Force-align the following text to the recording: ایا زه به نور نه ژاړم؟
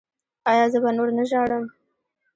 ایا 0.51 0.65
زه 0.71 0.77
به 0.83 0.91
نور 0.97 1.09
نه 1.17 1.23
ژاړم؟ 1.29 1.65